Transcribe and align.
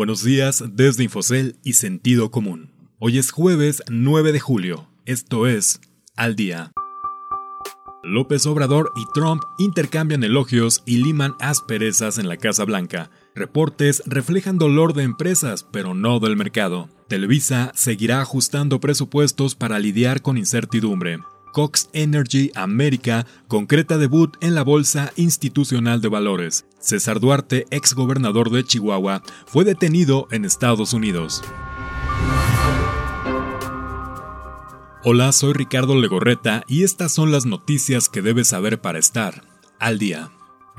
Buenos 0.00 0.24
días 0.24 0.64
desde 0.66 1.04
Infocel 1.04 1.56
y 1.62 1.74
Sentido 1.74 2.30
Común. 2.30 2.70
Hoy 2.98 3.18
es 3.18 3.32
jueves 3.32 3.82
9 3.90 4.32
de 4.32 4.40
julio. 4.40 4.88
Esto 5.04 5.46
es 5.46 5.78
Al 6.16 6.36
Día. 6.36 6.72
López 8.02 8.46
Obrador 8.46 8.92
y 8.96 9.02
Trump 9.12 9.42
intercambian 9.58 10.24
elogios 10.24 10.82
y 10.86 11.04
liman 11.04 11.34
asperezas 11.38 12.16
en 12.16 12.28
la 12.28 12.38
Casa 12.38 12.64
Blanca. 12.64 13.10
Reportes 13.34 14.02
reflejan 14.06 14.56
dolor 14.56 14.94
de 14.94 15.02
empresas, 15.02 15.66
pero 15.70 15.92
no 15.92 16.18
del 16.18 16.34
mercado. 16.34 16.88
Televisa 17.06 17.70
seguirá 17.74 18.22
ajustando 18.22 18.80
presupuestos 18.80 19.54
para 19.54 19.78
lidiar 19.78 20.22
con 20.22 20.38
incertidumbre. 20.38 21.18
Cox 21.52 21.88
Energy 21.92 22.50
América 22.54 23.26
concreta 23.48 23.98
debut 23.98 24.36
en 24.40 24.54
la 24.54 24.62
Bolsa 24.62 25.12
Institucional 25.16 26.00
de 26.00 26.08
Valores. 26.08 26.64
César 26.78 27.20
Duarte, 27.20 27.66
ex 27.70 27.94
gobernador 27.94 28.50
de 28.50 28.64
Chihuahua, 28.64 29.22
fue 29.46 29.64
detenido 29.64 30.28
en 30.30 30.44
Estados 30.44 30.92
Unidos. 30.92 31.42
Hola, 35.02 35.32
soy 35.32 35.54
Ricardo 35.54 35.94
Legorreta 35.94 36.62
y 36.68 36.84
estas 36.84 37.12
son 37.12 37.32
las 37.32 37.46
noticias 37.46 38.08
que 38.08 38.20
debes 38.20 38.48
saber 38.48 38.80
para 38.80 38.98
estar 38.98 39.44
al 39.78 39.98
día. 39.98 40.30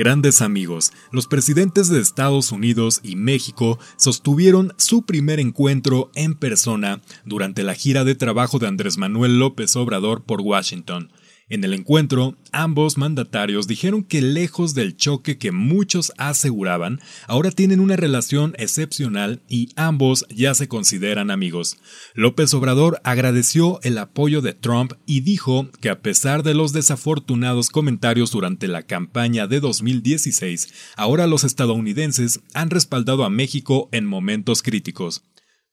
Grandes 0.00 0.40
amigos, 0.40 0.92
los 1.12 1.26
presidentes 1.26 1.90
de 1.90 2.00
Estados 2.00 2.52
Unidos 2.52 3.00
y 3.02 3.16
México 3.16 3.78
sostuvieron 3.98 4.72
su 4.78 5.02
primer 5.02 5.40
encuentro 5.40 6.10
en 6.14 6.36
persona 6.36 7.02
durante 7.26 7.64
la 7.64 7.74
gira 7.74 8.02
de 8.02 8.14
trabajo 8.14 8.58
de 8.58 8.66
Andrés 8.66 8.96
Manuel 8.96 9.38
López 9.38 9.76
Obrador 9.76 10.22
por 10.22 10.40
Washington. 10.40 11.10
En 11.50 11.64
el 11.64 11.74
encuentro, 11.74 12.36
ambos 12.52 12.96
mandatarios 12.96 13.66
dijeron 13.66 14.04
que 14.04 14.22
lejos 14.22 14.72
del 14.72 14.96
choque 14.96 15.36
que 15.36 15.50
muchos 15.50 16.12
aseguraban, 16.16 17.00
ahora 17.26 17.50
tienen 17.50 17.80
una 17.80 17.96
relación 17.96 18.54
excepcional 18.56 19.42
y 19.48 19.70
ambos 19.74 20.24
ya 20.28 20.54
se 20.54 20.68
consideran 20.68 21.28
amigos. 21.28 21.78
López 22.14 22.54
Obrador 22.54 23.00
agradeció 23.02 23.80
el 23.82 23.98
apoyo 23.98 24.42
de 24.42 24.52
Trump 24.54 24.92
y 25.06 25.22
dijo 25.22 25.68
que 25.80 25.90
a 25.90 26.02
pesar 26.02 26.44
de 26.44 26.54
los 26.54 26.72
desafortunados 26.72 27.70
comentarios 27.70 28.30
durante 28.30 28.68
la 28.68 28.84
campaña 28.84 29.48
de 29.48 29.58
2016, 29.58 30.72
ahora 30.96 31.26
los 31.26 31.42
estadounidenses 31.42 32.42
han 32.54 32.70
respaldado 32.70 33.24
a 33.24 33.30
México 33.30 33.88
en 33.90 34.06
momentos 34.06 34.62
críticos. 34.62 35.24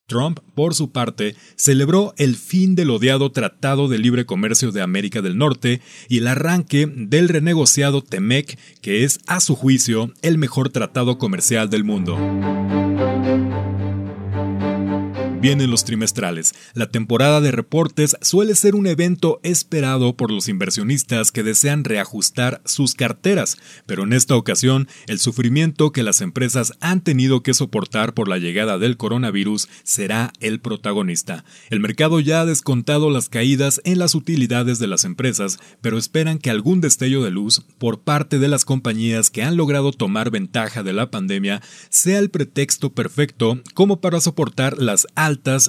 Trump, 0.07 0.39
por 0.55 0.73
su 0.73 0.91
parte, 0.91 1.35
celebró 1.57 2.13
el 2.17 2.37
fin 2.37 2.75
del 2.75 2.91
odiado 2.91 3.33
Tratado 3.33 3.89
de 3.89 3.99
Libre 3.99 4.25
Comercio 4.25 4.71
de 4.71 4.81
América 4.81 5.21
del 5.21 5.37
Norte 5.37 5.81
y 6.07 6.19
el 6.19 6.27
arranque 6.27 6.87
del 6.87 7.27
renegociado 7.27 8.01
TEMEC, 8.01 8.57
que 8.79 9.03
es, 9.03 9.19
a 9.27 9.41
su 9.41 9.53
juicio, 9.55 10.13
el 10.21 10.37
mejor 10.37 10.69
tratado 10.69 11.17
comercial 11.17 11.69
del 11.69 11.83
mundo. 11.83 12.17
Vienen 15.39 15.69
los 15.69 15.85
trimestrales. 15.85 16.55
La 16.73 16.89
temporada 16.89 17.41
de 17.41 17.51
reportes 17.51 18.17
suele 18.21 18.55
ser 18.55 18.73
un 18.73 18.87
evento 18.87 19.39
esperado 19.43 20.17
por 20.17 20.31
los 20.31 20.49
inversionistas 20.49 21.31
que 21.31 21.43
desean 21.43 21.83
reajustar 21.83 22.59
sus 22.65 22.95
carteras, 22.95 23.57
pero 23.85 24.03
en 24.03 24.13
esta 24.13 24.35
ocasión 24.35 24.87
el 25.05 25.19
sufrimiento 25.19 25.91
que 25.91 26.01
las 26.01 26.21
empresas 26.21 26.73
han 26.81 27.01
tenido 27.01 27.43
que 27.43 27.53
soportar 27.53 28.15
por 28.15 28.27
la 28.27 28.39
llegada 28.39 28.79
del 28.79 28.97
coronavirus 28.97 29.69
será 29.83 30.33
el 30.39 30.59
protagonista. 30.59 31.45
El 31.69 31.81
mercado 31.81 32.19
ya 32.19 32.41
ha 32.41 32.45
descontado 32.45 33.11
las 33.11 33.29
caídas 33.29 33.79
en 33.83 33.99
las 33.99 34.15
utilidades 34.15 34.79
de 34.79 34.87
las 34.87 35.05
empresas, 35.05 35.59
pero 35.81 35.99
esperan 35.99 36.39
que 36.39 36.49
algún 36.49 36.81
destello 36.81 37.21
de 37.23 37.29
luz 37.29 37.61
por 37.77 37.99
parte 37.99 38.39
de 38.39 38.47
las 38.47 38.65
compañías 38.65 39.29
que 39.29 39.43
han 39.43 39.55
logrado 39.55 39.91
tomar 39.91 40.31
ventaja 40.31 40.81
de 40.81 40.93
la 40.93 41.11
pandemia 41.11 41.61
sea 41.89 42.17
el 42.17 42.31
pretexto 42.31 42.91
perfecto 42.91 43.61
como 43.75 44.01
para 44.01 44.19
soportar 44.19 44.79
las 44.79 45.05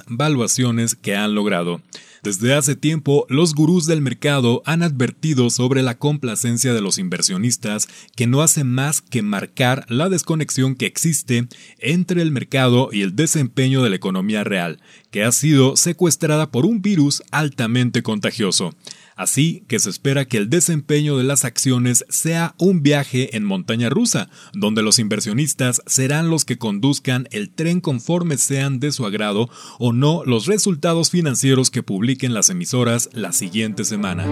valuaciones 0.07 0.95
que 0.95 1.15
han 1.15 1.35
logrado. 1.35 1.81
Desde 2.21 2.53
hace 2.53 2.75
tiempo, 2.75 3.25
los 3.29 3.55
gurús 3.55 3.85
del 3.85 4.01
mercado 4.01 4.61
han 4.65 4.83
advertido 4.83 5.49
sobre 5.49 5.83
la 5.83 5.97
complacencia 5.97 6.73
de 6.73 6.81
los 6.81 6.97
inversionistas 6.97 7.87
que 8.15 8.27
no 8.27 8.41
hace 8.41 8.65
más 8.65 9.01
que 9.01 9.21
marcar 9.21 9.85
la 9.87 10.09
desconexión 10.09 10.75
que 10.75 10.85
existe 10.85 11.47
entre 11.79 12.21
el 12.21 12.31
mercado 12.31 12.89
y 12.91 13.03
el 13.03 13.15
desempeño 13.15 13.81
de 13.83 13.89
la 13.89 13.95
economía 13.95 14.43
real, 14.43 14.81
que 15.11 15.23
ha 15.23 15.31
sido 15.31 15.77
secuestrada 15.77 16.51
por 16.51 16.65
un 16.65 16.81
virus 16.81 17.23
altamente 17.31 18.03
contagioso. 18.03 18.75
Así 19.19 19.65
que 19.67 19.79
se 19.79 19.89
espera 19.89 20.23
que 20.23 20.37
el 20.37 20.49
desempeño 20.49 21.17
de 21.17 21.25
las 21.25 21.43
acciones 21.43 22.05
sea 22.07 22.55
un 22.57 22.81
viaje 22.83 23.35
en 23.35 23.43
montaña 23.43 23.89
rusa, 23.89 24.29
donde 24.53 24.81
los 24.81 24.97
inversionistas 24.97 25.81
serán 25.87 26.29
los 26.29 26.45
que 26.45 26.57
conduzcan 26.57 27.27
el 27.31 27.49
tren 27.49 27.81
conforme 27.81 28.37
sean 28.37 28.79
de 28.79 28.93
su 28.93 29.05
agrado 29.05 29.49
o 29.77 29.91
no 29.91 30.23
los 30.23 30.45
resultados 30.45 31.09
financieros 31.09 31.69
que 31.69 31.83
publiquen 31.83 32.33
las 32.33 32.49
emisoras 32.49 33.09
la 33.11 33.33
siguiente 33.33 33.83
semana. 33.83 34.25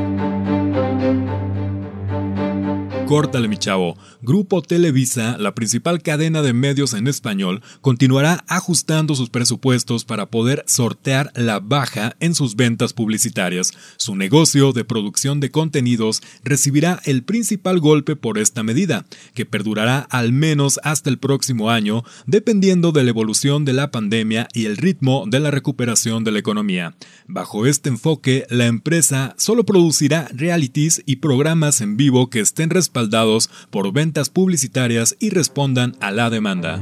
Córtale 3.08 3.48
mi 3.48 3.56
chavo. 3.56 3.98
Grupo 4.22 4.62
Televisa, 4.62 5.38
la 5.38 5.56
principal 5.56 6.02
cadena 6.02 6.42
de 6.42 6.52
medios 6.52 6.94
en 6.94 7.08
español, 7.08 7.62
continuará 7.80 8.44
ajustando 8.50 9.16
sus 9.16 9.30
presupuestos 9.30 10.04
para 10.04 10.26
poder 10.26 10.66
sortear 10.68 11.32
la 11.34 11.62
baja 11.62 12.18
en 12.20 12.36
sus 12.36 12.58
ventas 12.58 12.92
publicitarias. 12.92 13.72
Su 13.96 14.18
negocio 14.18 14.74
de 14.74 14.84
producción 14.84 15.40
de 15.40 15.52
contenidos 15.52 16.22
recibirá 16.44 17.00
el 17.06 17.24
principal 17.24 17.80
golpe 17.80 18.18
por 18.18 18.38
esta 18.38 18.62
medida, 18.62 19.06
que 19.34 19.46
perdurará 19.46 20.00
al 20.00 20.34
menos 20.34 20.78
hasta 20.84 21.10
el 21.10 21.18
próximo 21.18 21.70
año, 21.70 22.04
dependiendo 22.26 22.92
de 22.92 23.06
la 23.06 23.12
evolución 23.12 23.64
de 23.64 23.72
la 23.72 23.90
pandemia 23.90 24.50
y 24.54 24.66
el 24.66 24.76
ritmo 24.76 25.24
de 25.28 25.40
la 25.40 25.50
recuperación 25.50 26.26
de 26.26 26.32
la 26.34 26.40
economía. 26.40 26.98
Bajo 27.26 27.68
este 27.68 27.88
enfoque, 27.88 28.46
la 28.50 28.66
empresa 28.66 29.34
solo 29.38 29.66
producirá 29.66 30.28
realities 30.34 31.02
y 31.06 31.18
programas 31.18 31.80
en 31.80 31.96
vivo 31.96 32.30
que 32.30 32.42
estén 32.42 32.70
respaldados 32.98 33.50
por 33.70 33.94
ventas 33.94 34.30
publicitarias 34.30 35.16
y 35.20 35.30
respondan 35.30 35.96
a 36.00 36.12
la 36.12 36.30
demanda. 36.30 36.82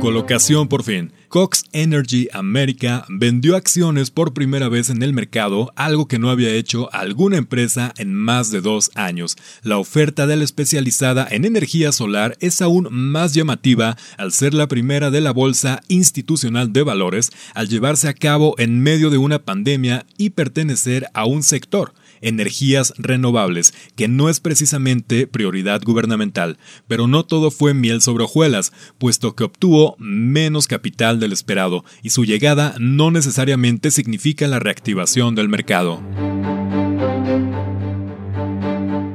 Colocación 0.00 0.66
por 0.66 0.82
fin. 0.82 1.12
Cox 1.28 1.64
Energy 1.72 2.28
America 2.32 3.06
vendió 3.08 3.54
acciones 3.54 4.10
por 4.10 4.34
primera 4.34 4.68
vez 4.68 4.90
en 4.90 5.00
el 5.02 5.12
mercado, 5.12 5.72
algo 5.76 6.08
que 6.08 6.18
no 6.18 6.28
había 6.28 6.52
hecho 6.52 6.92
alguna 6.92 7.36
empresa 7.36 7.94
en 7.96 8.12
más 8.12 8.50
de 8.50 8.60
dos 8.60 8.90
años. 8.96 9.36
La 9.62 9.78
oferta 9.78 10.26
de 10.26 10.36
la 10.36 10.44
especializada 10.44 11.26
en 11.30 11.44
energía 11.44 11.92
solar 11.92 12.36
es 12.40 12.60
aún 12.60 12.88
más 12.90 13.32
llamativa 13.32 13.96
al 14.18 14.32
ser 14.32 14.54
la 14.54 14.66
primera 14.66 15.12
de 15.12 15.20
la 15.20 15.32
Bolsa 15.32 15.80
Institucional 15.86 16.72
de 16.72 16.82
Valores, 16.82 17.30
al 17.54 17.68
llevarse 17.68 18.08
a 18.08 18.14
cabo 18.14 18.56
en 18.58 18.80
medio 18.80 19.08
de 19.08 19.18
una 19.18 19.38
pandemia 19.38 20.04
y 20.18 20.30
pertenecer 20.30 21.06
a 21.14 21.26
un 21.26 21.44
sector 21.44 21.94
energías 22.22 22.94
renovables, 22.96 23.74
que 23.94 24.08
no 24.08 24.28
es 24.30 24.40
precisamente 24.40 25.26
prioridad 25.26 25.82
gubernamental, 25.82 26.58
pero 26.88 27.06
no 27.06 27.24
todo 27.24 27.50
fue 27.50 27.74
miel 27.74 28.00
sobre 28.00 28.24
hojuelas, 28.24 28.72
puesto 28.98 29.36
que 29.36 29.44
obtuvo 29.44 29.96
menos 29.98 30.66
capital 30.66 31.20
del 31.20 31.32
esperado 31.32 31.84
y 32.02 32.10
su 32.10 32.24
llegada 32.24 32.74
no 32.78 33.10
necesariamente 33.10 33.90
significa 33.90 34.48
la 34.48 34.58
reactivación 34.58 35.34
del 35.34 35.48
mercado. 35.48 36.00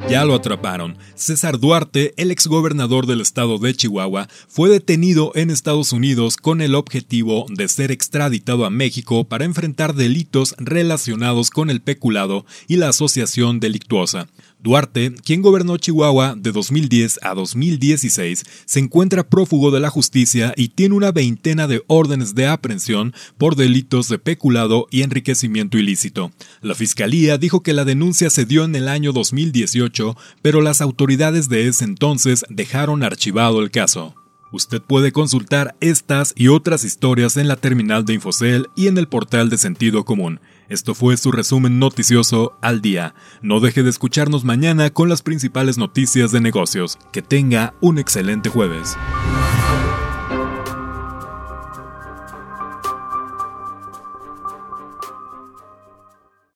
Ya 0.09 0.23
lo 0.23 0.35
atraparon. 0.35 0.97
César 1.15 1.59
Duarte, 1.59 2.13
el 2.15 2.31
exgobernador 2.31 3.07
del 3.07 3.19
estado 3.19 3.57
de 3.57 3.73
Chihuahua, 3.73 4.29
fue 4.47 4.69
detenido 4.69 5.33
en 5.35 5.49
Estados 5.49 5.91
Unidos 5.91 6.37
con 6.37 6.61
el 6.61 6.75
objetivo 6.75 7.45
de 7.49 7.67
ser 7.67 7.91
extraditado 7.91 8.65
a 8.65 8.69
México 8.69 9.25
para 9.25 9.43
enfrentar 9.43 9.95
delitos 9.95 10.55
relacionados 10.59 11.49
con 11.49 11.69
el 11.69 11.81
peculado 11.81 12.45
y 12.69 12.77
la 12.77 12.87
asociación 12.87 13.59
delictuosa. 13.59 14.27
Duarte, 14.59 15.13
quien 15.23 15.43
gobernó 15.43 15.77
Chihuahua 15.77 16.35
de 16.35 16.51
2010 16.51 17.19
a 17.21 17.35
2016, 17.35 18.43
se 18.65 18.79
encuentra 18.79 19.29
prófugo 19.29 19.69
de 19.69 19.79
la 19.79 19.91
justicia 19.91 20.53
y 20.57 20.69
tiene 20.69 20.95
una 20.95 21.11
veintena 21.11 21.67
de 21.67 21.83
órdenes 21.87 22.33
de 22.33 22.47
aprehensión 22.47 23.13
por 23.37 23.55
delitos 23.55 24.09
de 24.09 24.17
peculado 24.17 24.87
y 24.89 25.03
enriquecimiento 25.03 25.77
ilícito. 25.77 26.31
La 26.61 26.73
fiscalía 26.73 27.37
dijo 27.37 27.61
que 27.61 27.73
la 27.73 27.85
denuncia 27.85 28.31
se 28.31 28.45
dio 28.45 28.63
en 28.63 28.75
el 28.75 28.87
año 28.87 29.13
2018, 29.13 30.17
pero 30.41 30.61
las 30.61 30.81
autoridades 30.81 31.49
de 31.49 31.67
ese 31.67 31.85
entonces 31.85 32.43
dejaron 32.49 33.03
archivado 33.03 33.61
el 33.61 33.69
caso. 33.69 34.15
Usted 34.51 34.81
puede 34.81 35.11
consultar 35.11 35.75
estas 35.81 36.33
y 36.35 36.47
otras 36.47 36.83
historias 36.83 37.37
en 37.37 37.47
la 37.47 37.57
terminal 37.57 38.05
de 38.05 38.13
Infocel 38.13 38.69
y 38.75 38.87
en 38.87 38.97
el 38.97 39.07
portal 39.07 39.49
de 39.49 39.57
Sentido 39.57 40.05
Común. 40.05 40.39
Esto 40.69 40.93
fue 40.93 41.15
su 41.15 41.31
resumen 41.31 41.79
noticioso 41.79 42.57
al 42.61 42.81
día. 42.81 43.15
No 43.41 43.59
deje 43.61 43.83
de 43.83 43.89
escucharnos 43.89 44.43
mañana 44.43 44.89
con 44.89 45.07
las 45.07 45.21
principales 45.21 45.77
noticias 45.77 46.31
de 46.31 46.41
negocios. 46.41 46.97
Que 47.13 47.21
tenga 47.21 47.73
un 47.79 47.99
excelente 47.99 48.49
jueves. 48.49 48.97